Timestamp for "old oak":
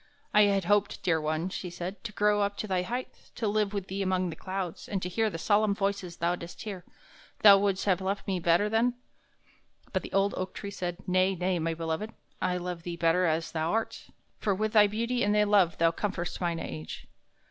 10.11-10.55